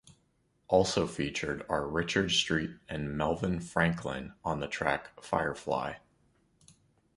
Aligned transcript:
Also 0.67 1.05
featured 1.05 1.63
are 1.69 1.87
Richard 1.87 2.31
Street 2.31 2.71
and 2.89 3.15
Melvin 3.15 3.59
Franklin 3.59 4.33
on 4.43 4.59
the 4.59 4.65
track 4.65 5.11
"Firefly". 5.21 5.97